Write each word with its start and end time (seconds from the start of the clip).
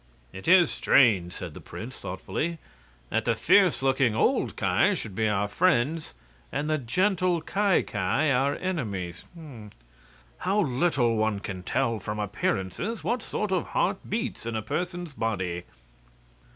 "It 0.33 0.47
is 0.47 0.71
strange," 0.71 1.31
said 1.31 1.53
the 1.53 1.61
prince, 1.61 1.99
thoughtfully, 1.99 2.57
"that 3.11 3.25
the 3.25 3.35
fierce 3.35 3.83
looking 3.83 4.15
old 4.15 4.57
Ki 4.57 4.95
should 4.95 5.13
be 5.13 5.27
our 5.27 5.47
friends 5.47 6.15
and 6.51 6.67
the 6.67 6.79
gentle 6.79 7.39
Ki 7.39 7.83
Ki 7.83 7.99
our 7.99 8.55
enemies. 8.55 9.25
How 10.39 10.59
little 10.59 11.17
one 11.17 11.37
can 11.39 11.61
tell 11.61 11.99
from 11.99 12.17
appearances 12.17 13.03
what 13.03 13.21
sort 13.21 13.51
of 13.51 13.67
heart 13.67 13.99
beats 14.09 14.47
in 14.47 14.55
a 14.55 14.63
person's 14.63 15.13
body!" 15.13 15.65